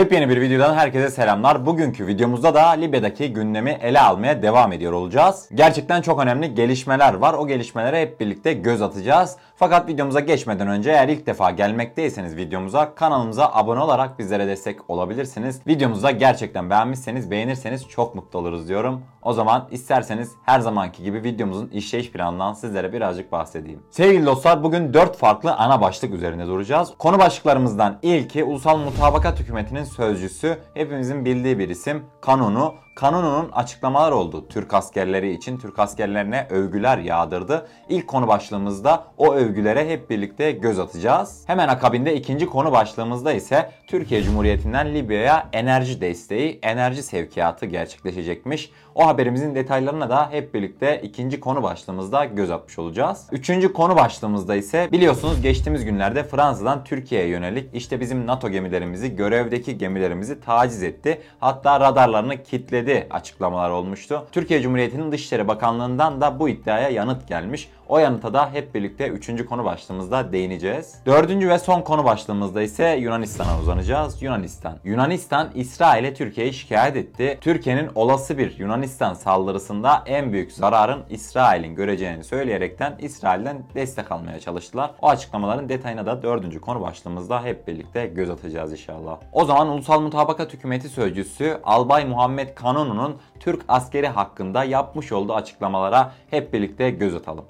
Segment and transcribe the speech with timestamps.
[0.00, 1.66] Yepyeni bir videodan herkese selamlar.
[1.66, 5.48] Bugünkü videomuzda da Libya'daki gündemi ele almaya devam ediyor olacağız.
[5.54, 7.34] Gerçekten çok önemli gelişmeler var.
[7.34, 9.36] O gelişmelere hep birlikte göz atacağız.
[9.56, 15.60] Fakat videomuza geçmeden önce eğer ilk defa gelmekteyseniz videomuza kanalımıza abone olarak bizlere destek olabilirsiniz.
[15.66, 19.02] Videomuzu gerçekten beğenmişseniz beğenirseniz çok mutlu oluruz diyorum.
[19.22, 23.82] O zaman isterseniz her zamanki gibi videomuzun işleyiş planından sizlere birazcık bahsedeyim.
[23.90, 26.92] Sevgili dostlar bugün 4 farklı ana başlık üzerinde duracağız.
[26.98, 32.74] Konu başlıklarımızdan ilki Ulusal Mutabakat Hükümeti'nin sözcüsü hepimizin bildiği bir isim Kanunu.
[33.00, 35.58] Kanunu'nun açıklamalar oldu Türk askerleri için.
[35.58, 37.66] Türk askerlerine övgüler yağdırdı.
[37.88, 41.44] İlk konu başlığımızda o övgülere hep birlikte göz atacağız.
[41.46, 48.70] Hemen akabinde ikinci konu başlığımızda ise Türkiye Cumhuriyeti'nden Libya'ya enerji desteği, enerji sevkiyatı gerçekleşecekmiş.
[48.94, 53.26] O haberimizin detaylarına da hep birlikte ikinci konu başlığımızda göz atmış olacağız.
[53.32, 59.78] Üçüncü konu başlığımızda ise biliyorsunuz geçtiğimiz günlerde Fransa'dan Türkiye'ye yönelik işte bizim NATO gemilerimizi, görevdeki
[59.78, 61.22] gemilerimizi taciz etti.
[61.40, 64.26] Hatta radarlarını kilitledi açıklamalar olmuştu.
[64.32, 67.68] Türkiye Cumhuriyeti'nin Dışişleri Bakanlığı'ndan da bu iddiaya yanıt gelmiş.
[67.90, 70.94] O yanıta da hep birlikte üçüncü konu başlığımızda değineceğiz.
[71.06, 74.22] Dördüncü ve son konu başlığımızda ise Yunanistan'a uzanacağız.
[74.22, 74.78] Yunanistan.
[74.84, 77.38] Yunanistan İsrail'e Türkiye'yi şikayet etti.
[77.40, 84.90] Türkiye'nin olası bir Yunanistan saldırısında en büyük zararın İsrail'in göreceğini söyleyerekten İsrail'den destek almaya çalıştılar.
[85.02, 89.18] O açıklamaların detayına da dördüncü konu başlığımızda hep birlikte göz atacağız inşallah.
[89.32, 96.12] O zaman Ulusal Mutabakat Hükümeti Sözcüsü Albay Muhammed Kanunu'nun Türk askeri hakkında yapmış olduğu açıklamalara
[96.30, 97.44] hep birlikte göz atalım.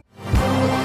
[0.50, 0.79] Thank you.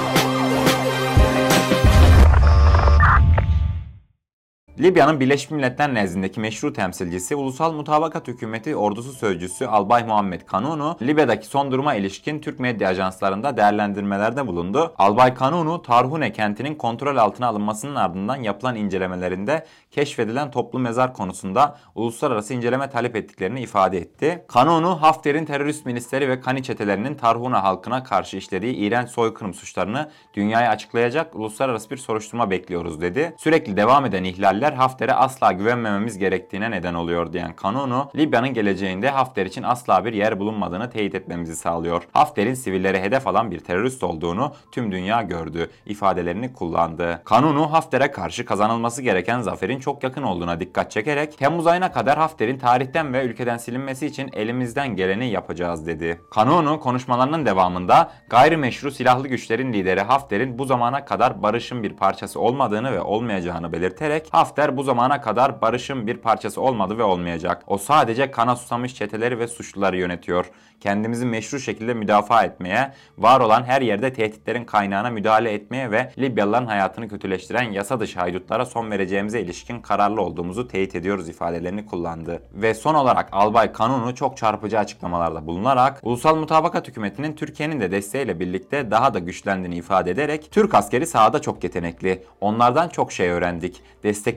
[4.79, 11.47] Libya'nın Birleşmiş Milletler nezdindeki meşru temsilcisi Ulusal Mutabakat Hükümeti Ordusu Sözcüsü Albay Muhammed Kanunu, Libya'daki
[11.47, 14.93] son duruma ilişkin Türk medya ajanslarında değerlendirmelerde bulundu.
[14.97, 22.53] Albay Kanunu, Tarhune kentinin kontrol altına alınmasının ardından yapılan incelemelerinde keşfedilen toplu mezar konusunda uluslararası
[22.53, 24.45] inceleme talep ettiklerini ifade etti.
[24.47, 30.69] Kanunu, Hafter'in terörist milisleri ve Kani çetelerinin Tarhune halkına karşı işlediği iğrenç soykırım suçlarını dünyaya
[30.71, 33.35] açıklayacak uluslararası bir soruşturma bekliyoruz dedi.
[33.37, 39.45] Sürekli devam eden ihlaller Hafter'e asla güvenmememiz gerektiğine neden oluyor diyen Kanunu, Libya'nın geleceğinde Hafter
[39.45, 42.07] için asla bir yer bulunmadığını teyit etmemizi sağlıyor.
[42.13, 47.21] Hafter'in sivillere hedef alan bir terörist olduğunu tüm dünya gördü ifadelerini kullandı.
[47.25, 52.57] Kanunu Hafter'e karşı kazanılması gereken zaferin çok yakın olduğuna dikkat çekerek Temmuz ayına kadar Hafter'in
[52.57, 56.21] tarihten ve ülkeden silinmesi için elimizden geleni yapacağız dedi.
[56.31, 62.91] Kanunu konuşmalarının devamında gayrimeşru silahlı güçlerin lideri Hafter'in bu zamana kadar barışın bir parçası olmadığını
[62.91, 67.63] ve olmayacağını belirterek Hafter bu zamana kadar barışın bir parçası olmadı ve olmayacak.
[67.67, 70.45] O sadece kana susamış çeteleri ve suçluları yönetiyor.
[70.79, 76.65] Kendimizi meşru şekilde müdafaa etmeye, var olan her yerde tehditlerin kaynağına müdahale etmeye ve Libyalıların
[76.65, 82.41] hayatını kötüleştiren yasa dışı haydutlara son vereceğimize ilişkin kararlı olduğumuzu teyit ediyoruz ifadelerini kullandı.
[82.53, 88.39] Ve son olarak Albay Kanunu çok çarpıcı açıklamalarda bulunarak Ulusal Mutabakat Hükümeti'nin Türkiye'nin de desteğiyle
[88.39, 92.23] birlikte daha da güçlendiğini ifade ederek Türk askeri sahada çok yetenekli.
[92.41, 93.81] Onlardan çok şey öğrendik.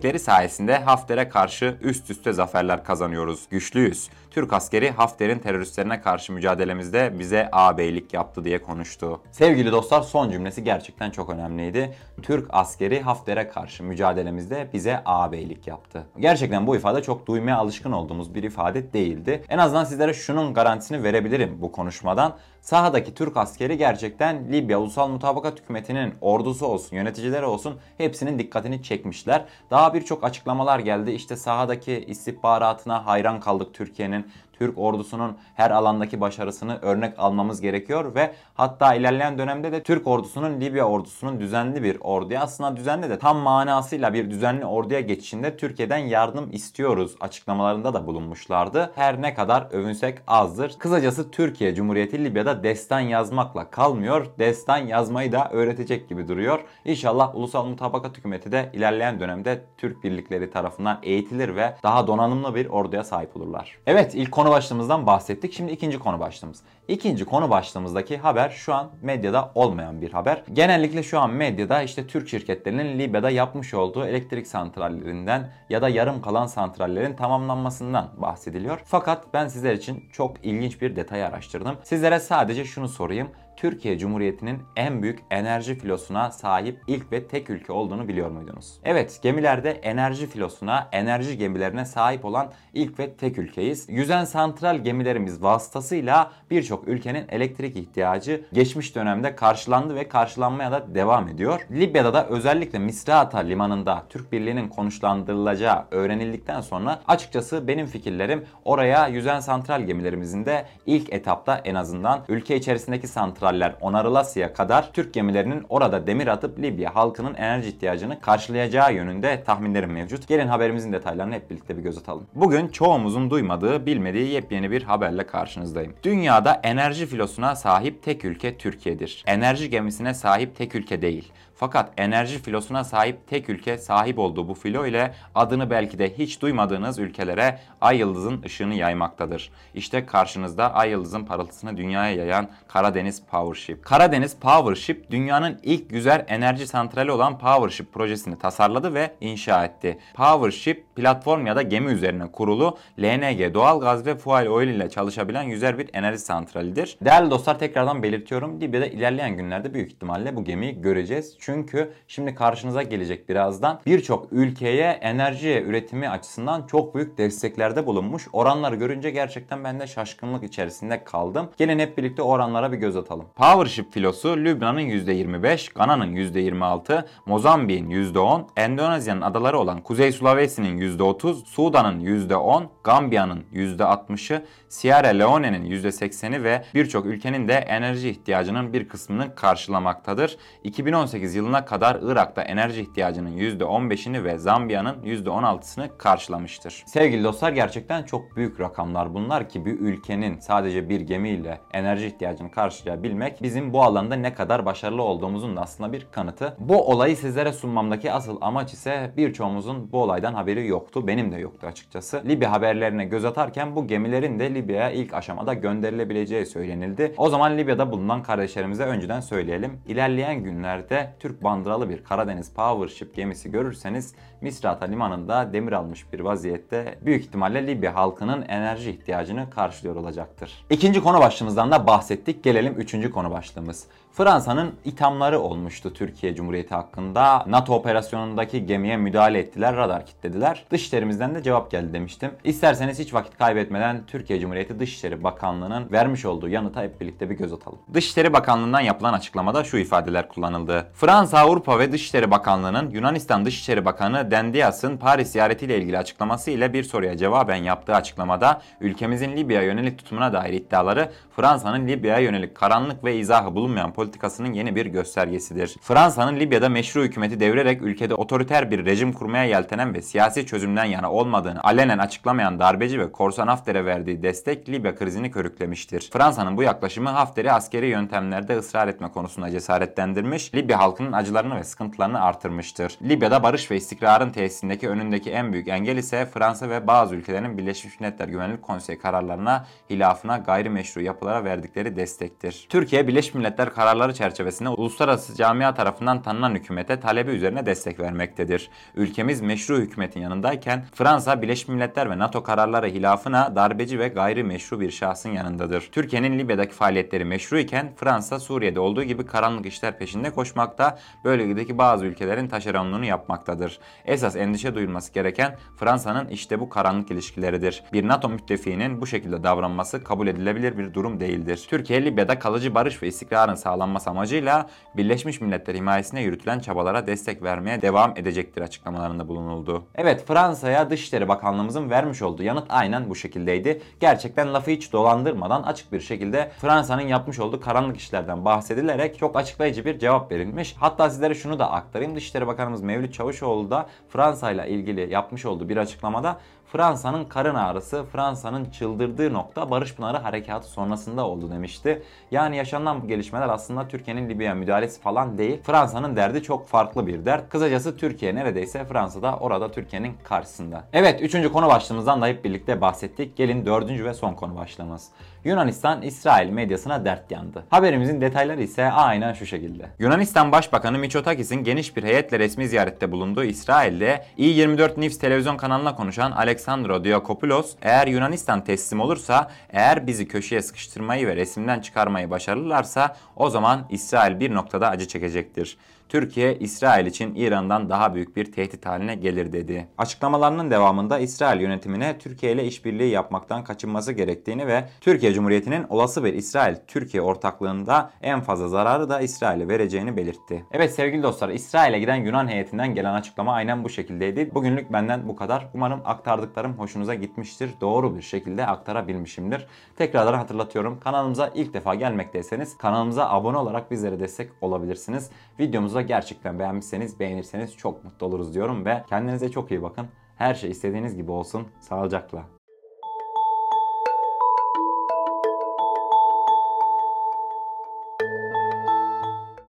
[0.09, 3.49] Destekleri sayesinde Hafter'e karşı üst üste zaferler kazanıyoruz.
[3.51, 4.09] Güçlüyüz.
[4.31, 9.21] Türk askeri Hafter'in teröristlerine karşı mücadelemizde bize ağabeylik yaptı diye konuştu.
[9.31, 11.95] Sevgili dostlar son cümlesi gerçekten çok önemliydi.
[12.23, 16.07] Türk askeri Hafter'e karşı mücadelemizde bize ağabeylik yaptı.
[16.19, 19.43] Gerçekten bu ifade çok duymaya alışkın olduğumuz bir ifade değildi.
[19.49, 22.37] En azından sizlere şunun garantisini verebilirim bu konuşmadan.
[22.61, 29.45] Sahadaki Türk askeri gerçekten Libya Ulusal Mutabakat Hükümeti'nin ordusu olsun, yöneticileri olsun hepsinin dikkatini çekmişler.
[29.71, 31.11] Daha birçok açıklamalar geldi.
[31.11, 34.27] İşte sahadaki istihbaratına hayran kaldık Türkiye'nin.
[34.59, 40.61] Türk ordusunun her alandaki başarısını örnek almamız gerekiyor ve hatta ilerleyen dönemde de Türk ordusunun
[40.61, 45.99] Libya ordusunun düzenli bir orduya aslında düzenli de tam manasıyla bir düzenli orduya geçişinde Türkiye'den
[45.99, 48.93] yardım istiyoruz açıklamalarında da bulunmuşlardı.
[48.95, 50.79] Her ne kadar övünsek azdır.
[50.79, 54.27] Kısacası Türkiye Cumhuriyeti Libya'da destan yazmakla kalmıyor.
[54.39, 56.61] Destan yazmayı da öğretecek gibi duruyor.
[56.85, 62.67] İnşallah Ulusal Mutabakat Hükümeti de ilerleyen dönemde Türk birlikleri tarafından eğitilir ve daha donanımlı bir
[62.67, 63.79] orduya sahip olurlar.
[63.87, 65.53] Evet ilk konu başlığımızdan bahsettik.
[65.53, 66.61] Şimdi ikinci konu başlığımız.
[66.89, 70.43] İkinci konu başlığımızdaki haber şu an medyada olmayan bir haber.
[70.53, 76.23] Genellikle şu an medyada işte Türk şirketlerinin Libya'da yapmış olduğu elektrik santrallerinden ya da yarım
[76.23, 78.81] kalan santrallerin tamamlanmasından bahsediliyor.
[78.85, 81.77] Fakat ben sizler için çok ilginç bir detay araştırdım.
[81.83, 83.29] Sizlere sadece şunu sorayım.
[83.59, 88.75] Türkiye Cumhuriyeti'nin en büyük enerji filosuna sahip ilk ve tek ülke olduğunu biliyor muydunuz?
[88.85, 93.87] Evet, gemilerde enerji filosuna, enerji gemilerine sahip olan ilk ve tek ülkeyiz.
[93.89, 101.29] Yüzen santral gemilerimiz vasıtasıyla birçok ülkenin elektrik ihtiyacı geçmiş dönemde karşılandı ve karşılanmaya da devam
[101.29, 101.67] ediyor.
[101.71, 109.41] Libya'da da özellikle Misrata limanında Türk Birliği'nin konuşlandırılacağı öğrenildikten sonra açıkçası benim fikirlerim oraya yüzen
[109.41, 113.09] santral gemilerimizin de ilk etapta en azından ülke içerisindeki
[113.49, 119.93] santraller onarılasıya kadar Türk gemilerinin orada demir atıp Libya halkının enerji ihtiyacını karşılayacağı yönünde tahminlerim
[119.93, 120.29] mevcut.
[120.29, 122.27] Gelin haberimizin detaylarını hep birlikte bir göz atalım.
[122.35, 125.95] Bugün çoğumuzun duymadığı, bilmediği yepyeni bir haberle karşınızdayım.
[126.03, 129.25] Dünyada enerji filosuna sahip tek ülke Türkiye'dir.
[129.27, 131.33] Enerji gemisine sahip tek ülke değil.
[131.59, 136.43] Fakat enerji filosuna sahip tek ülke sahip olduğu bu filo ile adını belki de hiç
[136.43, 139.51] duymadığınız ülkelere Ay Yıldız'ın ışığını yaymaktadır.
[139.75, 143.85] İşte karşınızda Ay Yıldız'ın parıltısını dünyaya yayan Karadeniz Powership.
[143.85, 149.99] Karadeniz Powership dünyanın ilk güzel enerji santrali olan Powership projesini tasarladı ve inşa etti.
[150.15, 155.79] Powership platform ya da gemi üzerine kurulu LNG, doğalgaz ve fuel oil ile çalışabilen yüzer
[155.79, 156.99] bir enerji santralidir.
[157.05, 158.61] Değerli dostlar tekrardan belirtiyorum.
[158.61, 161.37] Libya'da ilerleyen günlerde büyük ihtimalle bu gemiyi göreceğiz.
[161.39, 168.29] Çünkü şimdi karşınıza gelecek birazdan birçok ülkeye enerji üretimi açısından çok büyük desteklerde bulunmuş.
[168.33, 171.51] Oranları görünce gerçekten ben de şaşkınlık içerisinde kaldım.
[171.57, 173.27] Gelin hep birlikte oranlara bir göz atalım.
[173.37, 182.01] Powership filosu Lübnan'ın %25, Gana'nın %26, Mozambik'in %10, Endonezya'nın adaları olan Kuzey Sulawesi'nin %30, Sudan'ın
[182.01, 190.37] %10, Gambiya'nın %60'ı, Sierra Leone'nin %80'i ve birçok ülkenin de enerji ihtiyacının bir kısmını karşılamaktadır.
[190.65, 196.85] 2018 yılına kadar Irak'ta enerji ihtiyacının %15'ini ve Zambiya'nın %16'sını karşılamıştır.
[196.87, 202.51] Sevgili dostlar gerçekten çok büyük rakamlar bunlar ki bir ülkenin sadece bir gemiyle enerji ihtiyacını
[202.51, 206.57] karşılayabilmek bizim bu alanda ne kadar başarılı olduğumuzun da aslında bir kanıtı.
[206.59, 211.07] Bu olayı sizlere sunmamdaki asıl amaç ise birçoğumuzun bu olaydan haberi yoktu.
[211.07, 212.23] Benim de yoktu açıkçası.
[212.29, 217.15] Libya haberlerine göz atarken bu gemilerin de Libya'ya ilk aşamada gönderilebileceği söylenildi.
[217.17, 219.81] O zaman Libya'da bulunan kardeşlerimize önceden söyleyelim.
[219.87, 226.99] İlerleyen günlerde Türk bandıralı bir Karadeniz Powership gemisi görürseniz Misrata limanında demir almış bir vaziyette
[227.03, 230.65] büyük ihtimalle Libya halkının enerji ihtiyacını karşılıyor olacaktır.
[230.71, 232.45] İkinci konu başlığımızdan da bahsettik.
[232.45, 233.87] Gelelim üçüncü konu başlığımız.
[234.13, 237.45] Fransa'nın ithamları olmuştu Türkiye Cumhuriyeti hakkında.
[237.47, 240.65] NATO operasyonundaki gemiye müdahale ettiler, radar kilitlediler.
[240.71, 242.31] Dışişlerimizden de cevap geldi demiştim.
[242.45, 247.53] İsterseniz hiç vakit kaybetmeden Türkiye Cumhuriyeti Dışişleri Bakanlığı'nın vermiş olduğu yanıta hep birlikte bir göz
[247.53, 247.79] atalım.
[247.95, 250.87] Dışişleri Bakanlığı'ndan yapılan açıklamada şu ifadeler kullanıldı.
[250.95, 256.83] Fransa, Avrupa ve Dışişleri Bakanlığı'nın Yunanistan Dışişleri Bakanı Dendias'ın Paris ziyaretiyle ilgili açıklaması ile bir
[256.83, 263.17] soruya cevaben yaptığı açıklamada ülkemizin Libya'ya yönelik tutumuna dair iddiaları Fransa'nın Libya'ya yönelik karanlık ve
[263.17, 265.77] izahı bulunmayan politikasının yeni bir göstergesidir.
[265.81, 271.13] Fransa'nın Libya'da meşru hükümeti devirerek ülkede otoriter bir rejim kurmaya yeltenen ve siyasi çözümden yana
[271.13, 276.11] olmadığını alenen açıklamayan darbeci ve korsan Hafter'e verdiği destek Libya krizini körüklemiştir.
[276.13, 282.21] Fransa'nın bu yaklaşımı Hafter'i askeri yöntemlerde ısrar etme konusunda cesaretlendirmiş, Libya halkının acılarını ve sıkıntılarını
[282.21, 282.99] artırmıştır.
[283.03, 283.77] Libya'da barış ve
[284.19, 288.99] istikrarın tesisindeki önündeki en büyük engel ise Fransa ve bazı ülkelerin Birleşmiş Milletler Güvenlik Konseyi
[288.99, 292.67] kararlarına, hilafına, gayrimeşru yapılara verdikleri destektir.
[292.69, 298.71] Türkiye Birleşmiş Milletler kararları çerçevesinde uluslararası camia tarafından tanınan hükümete talebi üzerine destek vermektedir.
[298.95, 304.91] Ülkemiz meşru hükümetin yanındayken Fransa Birleşmiş Milletler ve NATO kararları hilafına darbeci ve gayrimeşru bir
[304.91, 305.89] şahsın yanındadır.
[305.93, 312.07] Türkiye'nin Libya'daki faaliyetleri meşru iken Fransa Suriye'de olduğu gibi karanlık işler peşinde koşmakta, bölgedeki bazı
[312.07, 313.79] ülkelerin taşeronluğunu yapmaktadır.
[314.09, 317.83] Esas endişe duyulması gereken Fransa'nın işte bu karanlık ilişkileridir.
[317.93, 321.67] Bir NATO müttefiğinin bu şekilde davranması kabul edilebilir bir durum değildir.
[321.71, 324.67] Türkiye Libya'da kalıcı barış ve istikrarın sağlanması amacıyla
[324.97, 329.85] Birleşmiş Milletler himayesine yürütülen çabalara destek vermeye devam edecektir açıklamalarında bulunuldu.
[329.95, 333.83] Evet Fransa'ya Dışişleri Bakanlığımızın vermiş olduğu yanıt aynen bu şekildeydi.
[334.01, 339.85] Gerçekten lafı hiç dolandırmadan açık bir şekilde Fransa'nın yapmış olduğu karanlık işlerden bahsedilerek çok açıklayıcı
[339.85, 340.77] bir cevap verilmiş.
[340.79, 342.17] Hatta sizlere şunu da aktarayım.
[342.17, 346.37] Dışişleri Bakanımız Mevlüt Çavuşoğlu da Fransa ile ilgili yapmış olduğu bir açıklamada
[346.73, 352.03] Fransa'nın karın ağrısı, Fransa'nın çıldırdığı nokta Barış Pınarı harekatı sonrasında oldu demişti.
[352.31, 355.61] Yani yaşanan bu gelişmeler aslında Türkiye'nin Libya'ya müdahalesi falan değil.
[355.63, 357.49] Fransa'nın derdi çok farklı bir dert.
[357.49, 360.85] Kısacası Türkiye neredeyse Fransa'da orada Türkiye'nin karşısında.
[360.93, 363.37] Evet üçüncü konu başlığımızdan da hep birlikte bahsettik.
[363.37, 365.09] Gelin dördüncü ve son konu başlığımız.
[365.45, 367.65] Yunanistan İsrail medyasına dert yandı.
[367.71, 369.89] Haberimizin detayları ise aynen şu şekilde.
[369.99, 376.31] Yunanistan Başbakanı Mitsotakis'in geniş bir heyetle resmi ziyarette bulunduğu İsrail'de i24 News televizyon kanalına konuşan
[376.31, 383.17] Alex Alexandro Diakopoulos eğer Yunanistan teslim olursa eğer bizi köşeye sıkıştırmayı ve resimden çıkarmayı başarırlarsa
[383.37, 385.79] o zaman İsrail bir noktada acı çekecektir.
[386.09, 389.89] Türkiye, İsrail için İran'dan daha büyük bir tehdit haline gelir dedi.
[389.99, 396.33] Açıklamalarının devamında İsrail yönetimine Türkiye ile işbirliği yapmaktan kaçınması gerektiğini ve Türkiye Cumhuriyeti'nin olası bir
[396.35, 400.65] İsrail-Türkiye ortaklığında en fazla zararı da İsrail'e vereceğini belirtti.
[400.73, 404.55] Evet sevgili dostlar, İsrail'e giden Yunan heyetinden gelen açıklama aynen bu şekildeydi.
[404.55, 405.69] Bugünlük benden bu kadar.
[405.75, 407.71] Umarım aktardıklarım hoşunuza gitmiştir.
[407.81, 409.67] Doğru bir şekilde aktarabilmişimdir.
[409.97, 411.01] Tekrardan hatırlatıyorum.
[411.01, 415.31] Kanalımıza ilk defa gelmekteyseniz kanalımıza abone olarak bizlere destek olabilirsiniz.
[415.61, 420.07] Videomuzu da gerçekten beğenmişseniz beğenirseniz çok mutlu oluruz diyorum ve kendinize çok iyi bakın.
[420.37, 421.67] Her şey istediğiniz gibi olsun.
[421.81, 422.58] Sağlıcakla.